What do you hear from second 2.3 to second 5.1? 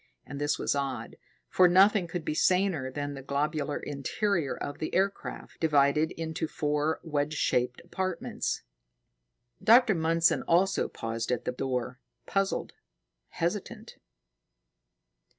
saner than the globular interior of the